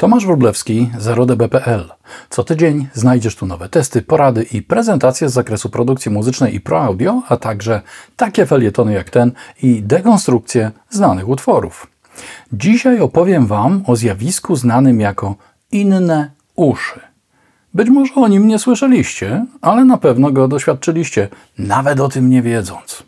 Tomasz 0.00 0.26
Wróblewski, 0.26 0.90
0db.pl. 0.98 1.88
Co 2.30 2.44
tydzień 2.44 2.88
znajdziesz 2.92 3.36
tu 3.36 3.46
nowe 3.46 3.68
testy, 3.68 4.02
porady 4.02 4.42
i 4.42 4.62
prezentacje 4.62 5.28
z 5.28 5.32
zakresu 5.32 5.70
produkcji 5.70 6.10
muzycznej 6.10 6.54
i 6.54 6.60
pro 6.60 6.82
audio, 6.82 7.22
a 7.28 7.36
także 7.36 7.82
takie 8.16 8.46
felietony 8.46 8.92
jak 8.92 9.10
ten 9.10 9.32
i 9.62 9.82
dekonstrukcje 9.82 10.70
znanych 10.90 11.28
utworów. 11.28 11.86
Dzisiaj 12.52 13.00
opowiem 13.00 13.46
Wam 13.46 13.82
o 13.86 13.96
zjawisku 13.96 14.56
znanym 14.56 15.00
jako 15.00 15.34
inne 15.72 16.30
uszy. 16.56 17.00
Być 17.74 17.90
może 17.90 18.14
o 18.14 18.28
nim 18.28 18.48
nie 18.48 18.58
słyszeliście, 18.58 19.46
ale 19.60 19.84
na 19.84 19.96
pewno 19.96 20.30
go 20.30 20.48
doświadczyliście, 20.48 21.28
nawet 21.58 22.00
o 22.00 22.08
tym 22.08 22.30
nie 22.30 22.42
wiedząc. 22.42 23.02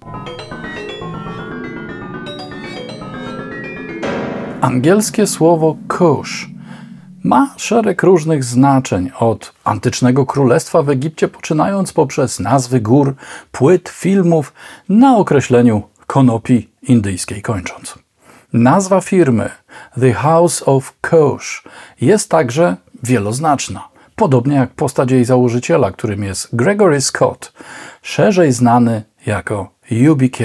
Angielskie 4.61 5.27
słowo 5.27 5.77
kush 5.89 6.52
ma 7.25 7.55
szereg 7.57 8.03
różnych 8.03 8.45
znaczeń, 8.45 9.11
od 9.19 9.53
antycznego 9.65 10.27
królestwa 10.27 10.83
w 10.83 10.91
Egipcie, 10.91 11.29
poczynając 11.29 11.93
poprzez 11.93 12.41
nazwy 12.41 12.81
gór, 12.81 13.15
płyt, 13.53 13.89
filmów, 13.89 14.53
na 14.89 15.17
określeniu 15.17 15.83
konopi 16.07 16.69
indyjskiej 16.83 17.43
kończąc. 17.43 17.99
Nazwa 18.53 19.01
firmy 19.01 19.51
The 20.01 20.13
House 20.13 20.63
of 20.67 20.95
Kush 21.01 21.65
jest 22.01 22.31
także 22.31 22.77
wieloznaczna, 23.03 23.89
podobnie 24.17 24.57
jak 24.57 24.71
postać 24.71 25.11
jej 25.11 25.25
założyciela, 25.25 25.91
którym 25.91 26.25
jest 26.25 26.57
Gregory 26.57 27.01
Scott, 27.01 27.53
szerzej 28.03 28.53
znany 28.53 29.03
jako 29.27 29.71
UBK. 30.11 30.39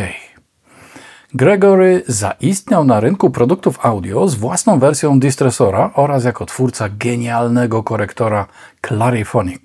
Gregory 1.34 2.04
zaistniał 2.08 2.86
na 2.86 3.00
rynku 3.00 3.30
produktów 3.30 3.86
audio 3.86 4.28
z 4.28 4.36
własną 4.36 4.80
wersją 4.80 5.20
distresora 5.20 5.92
oraz 5.94 6.24
jako 6.24 6.46
twórca 6.46 6.90
genialnego 6.90 7.84
korektora 7.84 8.48
Clariphonic. 8.88 9.62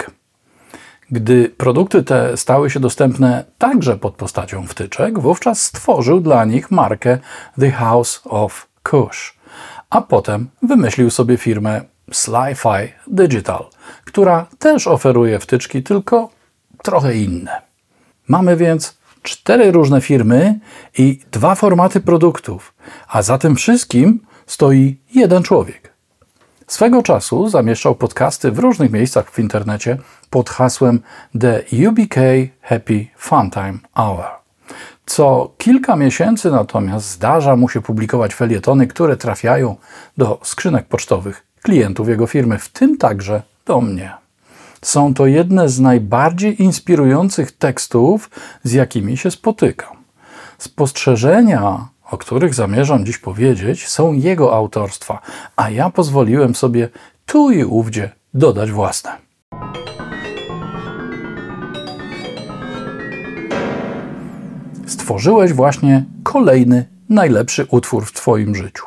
Gdy 1.11 1.49
produkty 1.49 2.03
te 2.03 2.37
stały 2.37 2.71
się 2.71 2.81
dostępne 2.81 3.45
także 3.59 3.97
pod 3.97 4.15
postacią 4.15 4.67
wtyczek, 4.67 5.19
wówczas 5.19 5.63
stworzył 5.63 6.21
dla 6.21 6.45
nich 6.45 6.71
markę 6.71 7.19
The 7.61 7.71
House 7.71 8.21
of 8.25 8.69
Kush, 8.83 9.39
a 9.91 10.01
potem 10.01 10.49
wymyślił 10.63 11.11
sobie 11.11 11.37
firmę 11.37 11.81
Sli-Fi 12.13 12.89
Digital, 13.07 13.65
która 14.05 14.47
też 14.59 14.87
oferuje 14.87 15.39
wtyczki, 15.39 15.83
tylko 15.83 16.31
trochę 16.83 17.17
inne. 17.17 17.63
Mamy 18.29 18.57
więc 18.57 19.02
cztery 19.23 19.73
różne 19.73 20.01
firmy 20.01 20.59
i 20.99 21.21
dwa 21.33 21.55
formaty 21.55 22.01
produktów, 22.01 22.75
a 23.09 23.23
za 23.23 23.39
tym 23.39 23.57
wszystkim 23.57 24.21
stoi 24.47 24.97
jeden 25.15 25.43
człowiek. 25.43 25.93
Swego 26.67 27.03
czasu 27.03 27.49
zamieszczał 27.49 27.95
podcasty 27.95 28.51
w 28.51 28.59
różnych 28.59 28.91
miejscach 28.93 29.31
w 29.31 29.39
internecie 29.39 29.99
pod 30.31 30.51
hasłem 30.51 31.01
The 31.41 31.63
UBK 31.89 32.15
Happy 32.63 33.07
Funtime 33.17 33.79
Hour. 33.95 34.25
Co 35.07 35.55
kilka 35.59 35.97
miesięcy 35.97 36.51
natomiast 36.51 37.11
zdarza 37.11 37.57
mu 37.57 37.69
się 37.69 37.81
publikować 37.81 38.35
felietony, 38.35 38.87
które 38.87 39.17
trafiają 39.17 39.77
do 40.19 40.41
skrzynek 40.43 40.87
pocztowych 40.87 41.47
klientów 41.63 42.09
jego 42.09 42.27
firmy, 42.27 42.59
w 42.59 42.69
tym 42.69 42.97
także 42.97 43.43
do 43.67 43.81
mnie. 43.81 44.22
Są 44.85 45.15
to 45.15 45.27
jedne 45.27 45.69
z 45.69 45.81
najbardziej 45.81 46.63
inspirujących 46.63 47.53
tekstów, 47.53 48.31
z 48.65 48.73
jakimi 48.73 49.17
się 49.17 49.31
spotykam. 49.31 49.97
Spostrzeżenia, 50.59 51.89
o 52.11 52.19
których 52.19 52.55
zamierzam 52.55 53.07
dziś 53.07 53.19
powiedzieć, 53.19 53.89
są 53.89 54.13
jego 54.13 54.55
autorstwa, 54.55 55.21
a 55.57 55.71
ja 55.71 55.91
pozwoliłem 55.91 56.55
sobie 56.55 56.89
tu 57.27 57.51
i 57.51 57.65
ówdzie 57.65 58.11
dodać 58.35 58.71
własne. 58.71 59.11
Stworzyłeś 64.87 65.53
właśnie 65.53 66.05
kolejny 66.23 66.89
najlepszy 67.09 67.67
utwór 67.71 68.07
w 68.07 68.13
Twoim 68.13 68.55
życiu. 68.55 68.85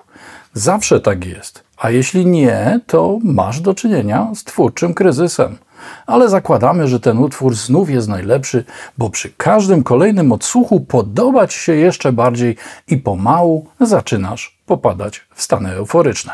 Zawsze 0.53 0.99
tak 0.99 1.25
jest, 1.25 1.63
a 1.77 1.89
jeśli 1.89 2.25
nie, 2.25 2.79
to 2.87 3.19
masz 3.23 3.61
do 3.61 3.73
czynienia 3.73 4.31
z 4.35 4.43
twórczym 4.43 4.93
kryzysem 4.93 5.57
ale 6.05 6.29
zakładamy, 6.29 6.87
że 6.87 6.99
ten 6.99 7.17
utwór 7.17 7.55
znów 7.55 7.89
jest 7.89 8.07
najlepszy, 8.07 8.63
bo 8.97 9.09
przy 9.09 9.29
każdym 9.29 9.83
kolejnym 9.83 10.31
odsłuchu 10.31 10.79
podobać 10.79 11.53
się 11.53 11.75
jeszcze 11.75 12.11
bardziej 12.13 12.55
i 12.87 12.97
pomału 12.97 13.67
zaczynasz 13.81 14.57
popadać 14.65 15.21
w 15.35 15.41
stany 15.41 15.71
euforyczne. 15.71 16.33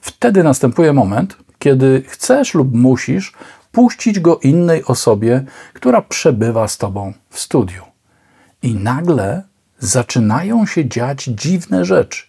Wtedy 0.00 0.44
następuje 0.44 0.92
moment, 0.92 1.36
kiedy 1.58 2.02
chcesz 2.06 2.54
lub 2.54 2.74
musisz 2.74 3.32
puścić 3.72 4.20
go 4.20 4.38
innej 4.38 4.84
osobie, 4.84 5.44
która 5.74 6.02
przebywa 6.02 6.68
z 6.68 6.78
tobą 6.78 7.12
w 7.30 7.40
studiu. 7.40 7.82
I 8.62 8.74
nagle 8.74 9.42
zaczynają 9.78 10.66
się 10.66 10.88
dziać 10.88 11.24
dziwne 11.24 11.84
rzeczy 11.84 12.28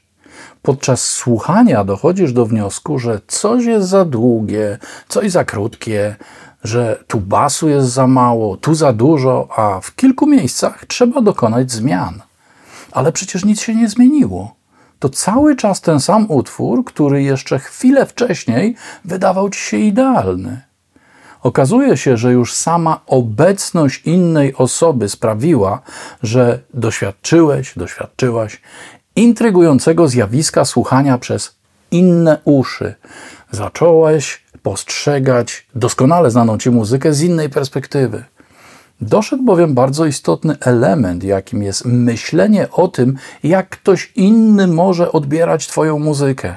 podczas 0.61 1.03
słuchania 1.03 1.83
dochodzisz 1.83 2.33
do 2.33 2.45
wniosku, 2.45 2.99
że 2.99 3.21
coś 3.27 3.65
jest 3.65 3.87
za 3.87 4.05
długie, 4.05 4.77
coś 5.07 5.31
za 5.31 5.45
krótkie, 5.45 6.15
że 6.63 7.03
tu 7.07 7.19
basu 7.19 7.69
jest 7.69 7.89
za 7.89 8.07
mało, 8.07 8.57
tu 8.57 8.75
za 8.75 8.93
dużo, 8.93 9.47
a 9.55 9.79
w 9.81 9.95
kilku 9.95 10.27
miejscach 10.27 10.85
trzeba 10.85 11.21
dokonać 11.21 11.71
zmian. 11.71 12.21
Ale 12.91 13.11
przecież 13.11 13.45
nic 13.45 13.61
się 13.61 13.75
nie 13.75 13.89
zmieniło. 13.89 14.55
To 14.99 15.09
cały 15.09 15.55
czas 15.55 15.81
ten 15.81 15.99
sam 15.99 16.25
utwór, 16.31 16.85
który 16.85 17.23
jeszcze 17.23 17.59
chwilę 17.59 18.05
wcześniej 18.05 18.75
wydawał 19.05 19.49
ci 19.49 19.59
się 19.59 19.77
idealny. 19.77 20.61
Okazuje 21.43 21.97
się, 21.97 22.17
że 22.17 22.31
już 22.31 22.53
sama 22.53 23.01
obecność 23.07 24.01
innej 24.05 24.55
osoby 24.55 25.09
sprawiła, 25.09 25.81
że 26.23 26.59
doświadczyłeś, 26.73 27.73
doświadczyłaś 27.77 28.61
intrygującego 29.15 30.07
zjawiska 30.07 30.65
słuchania 30.65 31.17
przez 31.17 31.55
inne 31.91 32.37
uszy. 32.43 32.95
Zacząłeś 33.51 34.43
postrzegać 34.63 35.67
doskonale 35.75 36.31
znaną 36.31 36.57
ci 36.57 36.69
muzykę 36.69 37.13
z 37.13 37.21
innej 37.21 37.49
perspektywy. 37.49 38.23
Doszedł 39.01 39.43
bowiem 39.43 39.73
bardzo 39.73 40.05
istotny 40.05 40.55
element, 40.59 41.23
jakim 41.23 41.63
jest 41.63 41.85
myślenie 41.85 42.71
o 42.71 42.87
tym, 42.87 43.17
jak 43.43 43.69
ktoś 43.69 44.11
inny 44.15 44.67
może 44.67 45.11
odbierać 45.11 45.67
Twoją 45.67 45.99
muzykę. 45.99 46.55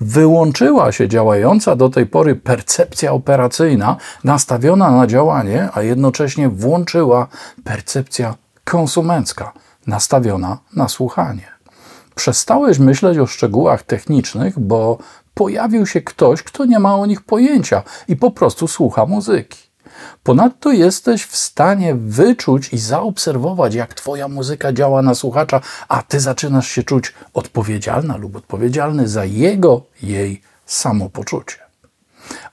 Wyłączyła 0.00 0.92
się 0.92 1.08
działająca 1.08 1.76
do 1.76 1.88
tej 1.88 2.06
pory 2.06 2.36
percepcja 2.36 3.12
operacyjna, 3.12 3.96
nastawiona 4.24 4.90
na 4.90 5.06
działanie, 5.06 5.68
a 5.74 5.82
jednocześnie 5.82 6.48
włączyła 6.48 7.28
percepcja 7.64 8.34
konsumencka, 8.64 9.52
nastawiona 9.86 10.58
na 10.76 10.88
słuchanie. 10.88 11.51
Przestałeś 12.22 12.78
myśleć 12.78 13.18
o 13.18 13.26
szczegółach 13.26 13.82
technicznych, 13.82 14.58
bo 14.58 14.98
pojawił 15.34 15.86
się 15.86 16.00
ktoś, 16.00 16.42
kto 16.42 16.64
nie 16.64 16.78
ma 16.78 16.96
o 16.96 17.06
nich 17.06 17.20
pojęcia 17.20 17.82
i 18.08 18.16
po 18.16 18.30
prostu 18.30 18.68
słucha 18.68 19.06
muzyki. 19.06 19.58
Ponadto 20.22 20.72
jesteś 20.72 21.24
w 21.24 21.36
stanie 21.36 21.94
wyczuć 21.94 22.72
i 22.72 22.78
zaobserwować, 22.78 23.74
jak 23.74 23.94
Twoja 23.94 24.28
muzyka 24.28 24.72
działa 24.72 25.02
na 25.02 25.14
słuchacza, 25.14 25.60
a 25.88 26.02
Ty 26.02 26.20
zaczynasz 26.20 26.68
się 26.68 26.82
czuć 26.82 27.14
odpowiedzialna 27.34 28.16
lub 28.16 28.36
odpowiedzialny 28.36 29.08
za 29.08 29.24
jego, 29.24 29.82
jej 30.02 30.42
samopoczucie. 30.66 31.56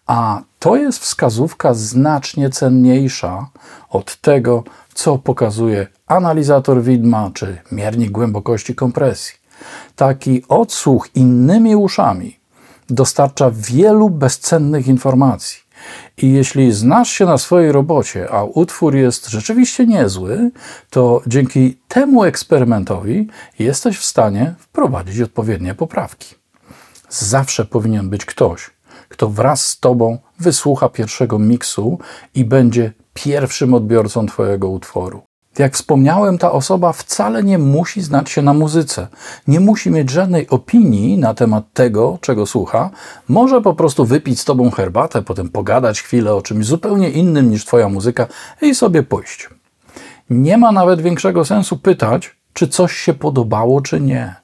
A 0.07 0.41
to 0.59 0.75
jest 0.75 0.99
wskazówka 0.99 1.73
znacznie 1.73 2.49
cenniejsza 2.49 3.49
od 3.89 4.21
tego, 4.21 4.63
co 4.93 5.17
pokazuje 5.17 5.87
analizator 6.07 6.81
widma 6.83 7.31
czy 7.33 7.57
miernik 7.71 8.11
głębokości 8.11 8.75
kompresji. 8.75 9.38
Taki 9.95 10.43
odsłuch 10.47 11.07
innymi 11.15 11.75
uszami 11.75 12.39
dostarcza 12.89 13.51
wielu 13.53 14.09
bezcennych 14.09 14.87
informacji. 14.87 15.69
I 16.17 16.31
jeśli 16.31 16.71
znasz 16.71 17.09
się 17.09 17.25
na 17.25 17.37
swojej 17.37 17.71
robocie, 17.71 18.31
a 18.31 18.43
utwór 18.43 18.95
jest 18.95 19.29
rzeczywiście 19.29 19.85
niezły, 19.85 20.51
to 20.89 21.21
dzięki 21.27 21.77
temu 21.87 22.23
eksperymentowi 22.23 23.27
jesteś 23.59 23.97
w 23.97 24.05
stanie 24.05 24.55
wprowadzić 24.59 25.21
odpowiednie 25.21 25.75
poprawki. 25.75 26.35
Zawsze 27.09 27.65
powinien 27.65 28.09
być 28.09 28.25
ktoś, 28.25 28.69
kto 29.09 29.29
wraz 29.29 29.65
z 29.65 29.79
tobą 29.79 30.17
wysłucha 30.39 30.89
pierwszego 30.89 31.39
miksu 31.39 31.99
i 32.35 32.45
będzie 32.45 32.93
pierwszym 33.13 33.73
odbiorcą 33.73 34.25
Twojego 34.25 34.69
utworu. 34.69 35.28
Jak 35.59 35.73
wspomniałem, 35.73 36.37
ta 36.37 36.51
osoba 36.51 36.93
wcale 36.93 37.43
nie 37.43 37.57
musi 37.57 38.01
znać 38.01 38.29
się 38.29 38.41
na 38.41 38.53
muzyce, 38.53 39.07
nie 39.47 39.59
musi 39.59 39.91
mieć 39.91 40.09
żadnej 40.09 40.49
opinii 40.49 41.17
na 41.17 41.33
temat 41.33 41.63
tego, 41.73 42.17
czego 42.21 42.45
słucha. 42.45 42.89
Może 43.27 43.61
po 43.61 43.73
prostu 43.73 44.05
wypić 44.05 44.39
z 44.39 44.45
tobą 44.45 44.71
herbatę, 44.71 45.21
potem 45.21 45.49
pogadać 45.49 46.01
chwilę 46.01 46.33
o 46.33 46.41
czymś 46.41 46.65
zupełnie 46.65 47.09
innym 47.09 47.49
niż 47.49 47.65
twoja 47.65 47.89
muzyka 47.89 48.27
i 48.61 48.75
sobie 48.75 49.03
pójść. 49.03 49.49
Nie 50.29 50.57
ma 50.57 50.71
nawet 50.71 51.01
większego 51.01 51.45
sensu 51.45 51.77
pytać, 51.77 52.35
czy 52.53 52.67
coś 52.67 52.93
się 52.93 53.13
podobało, 53.13 53.81
czy 53.81 54.01
nie. 54.01 54.35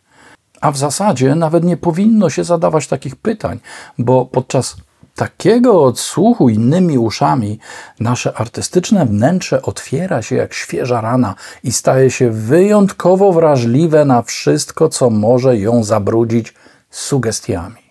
A 0.61 0.71
w 0.71 0.77
zasadzie 0.77 1.35
nawet 1.35 1.63
nie 1.63 1.77
powinno 1.77 2.29
się 2.29 2.43
zadawać 2.43 2.87
takich 2.87 3.15
pytań, 3.15 3.59
bo 3.97 4.25
podczas 4.25 4.75
takiego 5.15 5.83
odsłuchu 5.83 6.49
innymi 6.49 6.97
uszami 6.97 7.59
nasze 7.99 8.37
artystyczne 8.37 9.05
wnętrze 9.05 9.61
otwiera 9.61 10.21
się 10.21 10.35
jak 10.35 10.53
świeża 10.53 11.01
rana 11.01 11.35
i 11.63 11.71
staje 11.71 12.11
się 12.11 12.31
wyjątkowo 12.31 13.33
wrażliwe 13.33 14.05
na 14.05 14.21
wszystko, 14.21 14.89
co 14.89 15.09
może 15.09 15.57
ją 15.57 15.83
zabrudzić 15.83 16.53
sugestiami. 16.89 17.81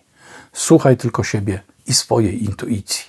Słuchaj 0.53 0.97
tylko 0.97 1.23
siebie 1.23 1.61
i 1.87 1.93
swojej 1.93 2.43
intuicji. 2.43 3.05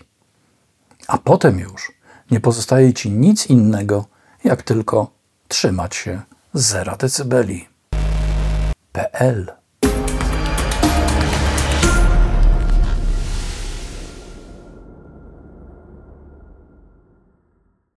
A 1.08 1.18
potem 1.18 1.58
już 1.58 1.92
nie 2.30 2.40
pozostaje 2.40 2.94
ci 2.94 3.10
nic 3.10 3.46
innego, 3.46 4.04
jak 4.44 4.62
tylko 4.62 5.10
trzymać 5.48 5.96
się 5.96 6.20
zera 6.54 6.96
decybeli. 6.96 7.68
PL 8.92 9.52